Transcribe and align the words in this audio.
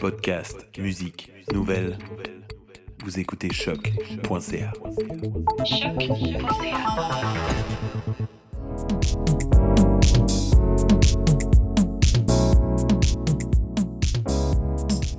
Podcast, 0.00 0.66
musique, 0.76 1.32
nouvelles. 1.52 1.96
Vous 3.04 3.20
écoutez 3.20 3.52
choc.ca. 3.52 4.72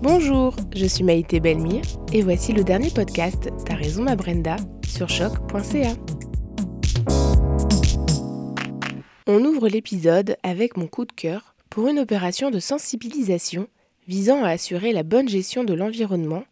Bonjour, 0.01 0.57
je 0.75 0.85
suis 0.85 1.05
Maïté 1.05 1.39
Belmire 1.39 1.83
et 2.11 2.21
voici 2.21 2.51
le 2.51 2.65
dernier 2.65 2.89
podcast 2.89 3.49
T'as 3.65 3.75
raison 3.75 4.03
ma 4.03 4.17
Brenda 4.17 4.57
sur 4.85 5.07
choc.ca. 5.07 5.93
On 9.25 9.45
ouvre 9.45 9.69
l'épisode 9.69 10.35
avec 10.43 10.75
mon 10.75 10.87
coup 10.87 11.05
de 11.05 11.13
cœur 11.13 11.55
pour 11.69 11.87
une 11.87 11.99
opération 11.99 12.51
de 12.51 12.59
sensibilisation 12.59 13.69
visant 14.07 14.43
à 14.43 14.49
assurer 14.49 14.93
la 14.93 15.03
bonne 15.03 15.27
gestion 15.27 15.63
de 15.63 15.73
l'environnement 15.73 16.43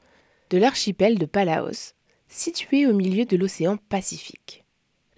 de 0.50 0.58
l'archipel 0.58 1.18
de 1.18 1.26
Palaos, 1.26 1.94
situé 2.28 2.86
au 2.86 2.94
milieu 2.94 3.26
de 3.26 3.38
l'océan 3.38 3.78
Pacifique. 3.90 4.66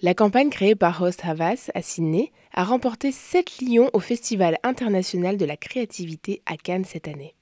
La 0.01 0.13
campagne 0.13 0.51
créée 0.51 0.75
par 0.75 1.01
Host 1.01 1.21
Havas 1.25 1.71
à 1.73 1.81
Sydney 1.81 2.31
a 2.53 2.63
remporté 2.63 3.11
7 3.11 3.61
lions 3.61 3.89
au 3.93 3.99
Festival 3.99 4.59
international 4.63 5.37
de 5.37 5.45
la 5.45 5.57
créativité 5.57 6.43
à 6.45 6.55
Cannes 6.55 6.85
cette 6.85 7.07
année. 7.07 7.35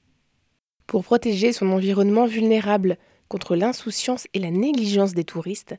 Pour 0.87 1.03
protéger 1.03 1.51
son 1.51 1.69
environnement 1.71 2.25
vulnérable 2.25 2.97
contre 3.27 3.55
l'insouciance 3.55 4.27
et 4.33 4.39
la 4.39 4.51
négligence 4.51 5.13
des 5.13 5.25
touristes, 5.25 5.75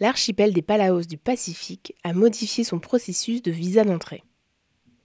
l'archipel 0.00 0.52
des 0.52 0.62
Palaos 0.62 1.02
du 1.02 1.16
Pacifique 1.16 1.94
a 2.04 2.12
modifié 2.12 2.64
son 2.64 2.78
processus 2.78 3.40
de 3.40 3.50
visa 3.50 3.84
d'entrée. 3.84 4.22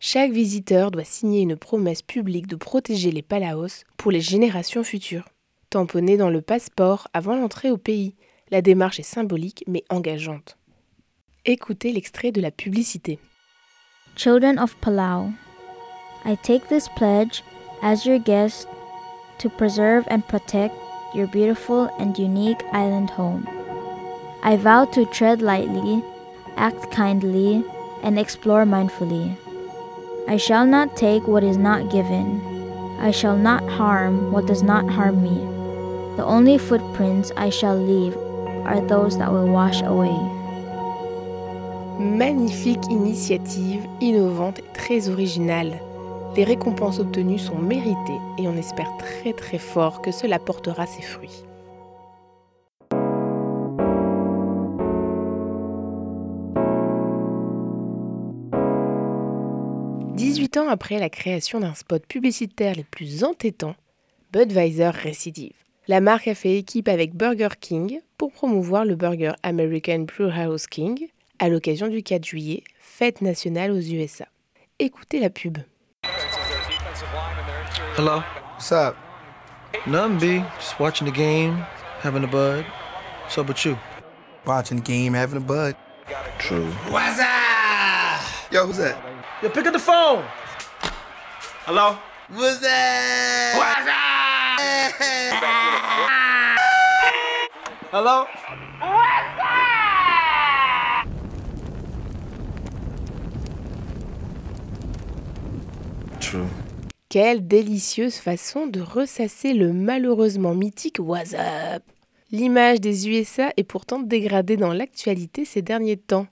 Chaque 0.06 0.34
visiteur 0.34 0.92
doit 0.92 1.06
signer 1.06 1.44
une 1.44 1.56
promesse 1.56 2.02
publique 2.02 2.48
de 2.48 2.58
protéger 2.58 3.10
les 3.10 3.22
Palaos 3.22 3.86
pour 3.96 4.12
les 4.12 4.20
générations 4.20 4.84
futures. 4.84 5.30
Tamponnée 5.70 6.18
dans 6.18 6.30
le 6.30 6.42
passeport 6.42 7.08
avant 7.14 7.38
l'entrée 7.38 7.72
au 7.72 7.78
pays, 7.78 8.14
la 8.52 8.62
démarche 8.62 9.00
est 9.00 9.04
symbolique 9.04 9.64
mais 9.66 9.86
engageante. 9.90 10.58
Écoutez 11.46 11.94
l'extrait 11.94 12.34
de 12.34 12.42
la 12.42 12.52
publicité. 12.52 13.18
Children 14.18 14.60
of 14.60 14.76
Palau, 14.82 15.30
I 16.26 16.36
take 16.44 16.68
this 16.68 16.90
pledge 16.98 17.42
as 17.82 18.06
your 18.06 18.20
guest 18.20 18.68
to 19.40 19.48
preserve 19.48 20.04
and 20.10 20.20
protect 20.28 20.76
your 21.16 21.28
beautiful 21.28 21.88
and 21.98 22.14
unique 22.18 22.62
island 22.74 23.10
home. 23.10 23.48
I 24.44 24.58
vow 24.58 24.84
to 24.84 25.06
tread 25.14 25.42
lightly, 25.42 26.04
act 26.58 26.92
kindly, 26.92 27.64
and 28.04 28.20
explore 28.20 28.66
mindfully. 28.66 29.38
I 30.26 30.38
shall 30.38 30.66
not 30.66 30.96
take 30.96 31.28
what 31.28 31.44
is 31.44 31.58
not 31.58 31.92
given. 31.92 32.42
I 33.00 33.12
shall 33.12 33.36
not 33.36 33.62
harm 33.70 34.32
what 34.32 34.46
does 34.46 34.64
not 34.64 34.90
harm 34.90 35.22
me. 35.22 35.36
The 36.16 36.24
only 36.24 36.58
footprints 36.58 37.34
I 37.36 37.50
shall 37.50 37.76
leave 37.76 38.16
are 38.66 38.80
those 38.80 39.18
that 39.18 39.32
will 39.32 39.48
wash 39.48 39.82
away. 39.82 40.16
Magnifique 42.00 42.90
initiative, 42.90 43.86
innovante 44.00 44.60
et 44.60 44.74
très 44.74 45.10
originale. 45.10 45.82
Les 46.38 46.46
récompenses 46.46 47.00
obtenues 47.00 47.40
sont 47.40 47.60
méritées 47.60 48.22
et 48.38 48.48
on 48.48 48.56
espère 48.56 48.92
très 48.98 49.34
très 49.34 49.60
fort 49.60 50.02
que 50.02 50.12
cela 50.12 50.40
portera 50.40 50.86
ses 50.86 51.04
fruits. 51.04 51.44
Ans 60.58 60.70
après 60.70 61.00
la 61.00 61.10
création 61.10 61.60
d'un 61.60 61.74
spot 61.74 62.06
publicitaire 62.06 62.76
les 62.76 62.84
plus 62.84 63.24
entêtants, 63.24 63.76
Budweiser 64.32 64.90
récidive. 64.90 65.54
La 65.88 66.02
marque 66.02 66.28
a 66.28 66.36
fait 66.36 66.58
équipe 66.58 66.88
avec 66.88 67.14
Burger 67.14 67.50
King 67.60 68.00
pour 68.18 68.32
promouvoir 68.32 68.86
le 68.86 68.96
burger 68.96 69.34
American 69.44 70.06
Brewhouse 70.06 70.68
King 70.68 71.08
à 71.40 71.50
l'occasion 71.50 71.88
du 71.88 72.04
4 72.04 72.24
juillet, 72.24 72.64
fête 72.80 73.22
nationale 73.22 73.72
aux 73.72 73.82
USA. 73.82 74.26
Écoutez 74.80 75.20
la 75.20 75.30
pub. 75.30 75.58
Hello. 77.98 78.22
What's 78.56 78.72
up? 78.72 78.96
Nothing, 79.88 80.18
B. 80.18 80.46
Just 80.60 80.80
watching 80.80 81.06
the 81.06 81.12
game, 81.12 81.66
having 82.02 82.24
a 82.24 82.28
bud. 82.28 82.64
So 83.28 83.42
about 83.42 83.66
you? 83.66 83.78
Watching 84.46 84.78
the 84.78 84.84
game, 84.84 85.14
having 85.14 85.38
a 85.38 85.46
bud. 85.46 85.76
True. 86.40 86.72
What's 86.90 87.20
up? 87.20 88.22
Yo, 88.52 88.66
who's 88.66 88.78
that? 88.78 89.13
Yo, 89.42 89.50
pick 89.50 89.66
up 89.68 89.74
the 89.74 89.80
phone. 89.80 90.24
Hello? 91.66 91.98
What's 92.30 92.60
that? 92.62 93.56
What's 93.58 93.88
up? 93.88 94.04
Hello? 97.92 98.26
True. 106.20 106.48
Quelle 107.10 107.46
délicieuse 107.48 108.16
façon 108.16 108.66
de 108.66 108.82
ressasser 108.82 109.54
le 109.54 109.72
malheureusement 109.74 110.56
mythique 110.56 110.98
What's 111.00 111.36
Up? 111.36 111.84
L'image 112.32 112.82
des 112.82 113.08
USA 113.08 113.54
est 113.58 113.64
pourtant 113.64 114.00
dégradée 114.00 114.58
dans 114.58 114.74
l'actualité 114.74 115.46
ces 115.46 115.62
derniers 115.62 115.98
temps. 115.98 116.26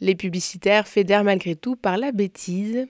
Les 0.00 0.14
publicitaires 0.14 0.88
fédèrent 0.88 1.24
malgré 1.24 1.54
tout 1.54 1.76
par 1.76 1.96
la 1.96 2.12
bêtise. 2.12 2.86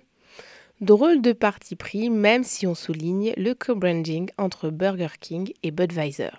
Drôle 0.81 1.22
de 1.22 1.32
parti 1.32 1.76
pris, 1.76 2.10
même 2.10 2.44
si 2.44 2.66
on 2.66 2.75
souligne 2.75 3.32
le 3.37 3.54
co-branding 3.54 4.31
entre 4.38 4.70
Burger 4.70 5.09
King 5.20 5.53
et 5.62 5.70
Budweiser. 5.70 6.31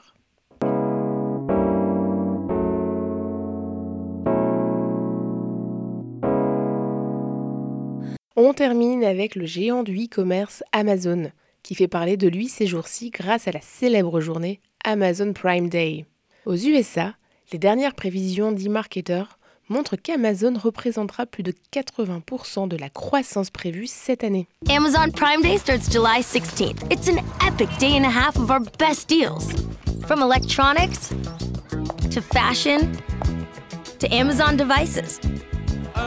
On 8.38 8.54
termine 8.54 9.06
avec 9.06 9.36
le 9.36 9.46
géant 9.46 9.84
du 9.84 9.96
e-commerce 10.04 10.62
Amazon, 10.74 11.32
qui 11.64 11.74
fait 11.74 11.88
parler 11.88 12.18
de 12.18 12.28
lui 12.28 12.50
ces 12.50 12.68
jours-ci 12.68 13.10
grâce 13.10 13.48
à 13.48 13.52
la 13.52 13.62
célèbre 13.62 14.20
journée 14.20 14.60
Amazon 14.84 15.32
Prime 15.32 15.70
Day. 15.70 16.06
Aux 16.46 16.56
USA, 16.56 17.16
les 17.54 17.60
dernières 17.60 17.96
prévisions 17.96 18.52
d'e-marketer 18.52 19.24
montrent 19.70 19.96
qu'Amazon 19.96 20.54
représentera 20.58 21.26
plus 21.26 21.44
de 21.44 21.54
80% 21.72 22.68
de 22.68 22.78
la 22.78 22.90
croissance 22.90 23.50
prévue 23.50 23.88
cette 23.88 24.24
année. 24.24 24.48
Amazon 24.70 25.12
Prime 25.12 25.42
Day 25.42 25.58
starts 25.58 25.92
July 25.92 26.22
16th. 26.22 26.84
It's 26.92 27.08
an 27.08 27.24
epic 27.46 27.70
day 27.80 27.98
and 27.98 28.06
a 28.06 28.10
half 28.10 28.38
of 28.38 28.50
our 28.50 28.62
best 28.80 29.10
deals. 29.10 29.52
From 30.08 30.22
electronics 30.22 31.10
to 32.12 32.22
fashion 32.22 32.92
to 34.00 34.08
Amazon 34.14 34.56
devices. 34.56 35.20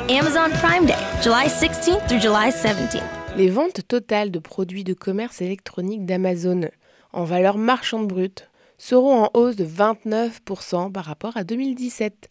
Amazon 0.09 0.51
Prime 0.61 0.87
Day, 0.87 0.99
July 1.23 1.47
16th 1.49 2.07
through 2.09 2.21
July 2.21 2.51
17th. 2.51 3.03
Les 3.37 3.51
ventes 3.51 3.87
totales 3.87 4.31
de 4.31 4.39
produits 4.39 4.85
de 4.85 4.95
commerce 4.95 5.41
électronique 5.41 6.05
d'Amazon 6.07 6.71
en 7.13 7.25
valeur 7.25 7.57
marchande 7.57 8.09
brute 8.09 8.49
seront 8.79 9.25
en 9.25 9.31
hausse 9.35 9.57
de 9.57 9.65
29% 9.65 10.93
par 10.93 11.05
rapport 11.05 11.37
à 11.37 11.45
2017, 11.45 12.31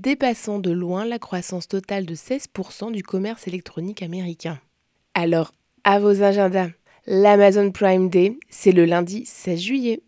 dépassant 0.00 0.58
de 0.58 0.70
loin 0.70 1.04
la 1.04 1.18
croissance 1.18 1.68
totale 1.68 2.06
de 2.06 2.14
16% 2.14 2.92
du 2.92 3.02
commerce 3.02 3.46
électronique 3.46 4.02
américain. 4.02 4.58
Alors, 5.14 5.52
à 5.84 5.98
vos 5.98 6.22
agendas, 6.22 6.68
l'Amazon 7.06 7.70
Prime 7.70 8.08
Day, 8.08 8.38
c'est 8.48 8.72
le 8.72 8.84
lundi 8.84 9.24
16 9.26 9.60
juillet. 9.60 10.02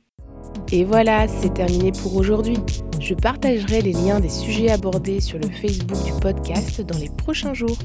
Et 0.73 0.85
voilà, 0.85 1.27
c'est 1.29 1.55
terminé 1.55 1.93
pour 1.93 2.17
aujourd'hui. 2.17 2.59
Je 3.01 3.15
partagerai 3.15 3.83
les 3.83 3.93
liens 3.93 4.21
des 4.21 4.29
sujets 4.29 4.71
abordés 4.71 5.21
sur 5.21 5.39
le 5.39 5.49
Facebook 5.49 6.05
du 6.05 6.13
podcast 6.21 6.81
dans 6.83 6.99
les 6.99 7.09
prochains 7.09 7.55
jours. 7.55 7.79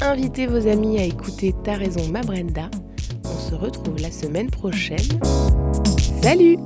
Invitez 0.00 0.46
vos 0.46 0.66
amis 0.66 0.98
à 0.98 1.04
écouter 1.04 1.54
Ta 1.64 1.74
raison 1.74 2.06
ma 2.10 2.22
Brenda. 2.22 2.70
On 3.24 3.50
se 3.50 3.54
retrouve 3.54 4.00
la 4.00 4.10
semaine 4.10 4.50
prochaine. 4.50 4.98
Salut 6.22 6.56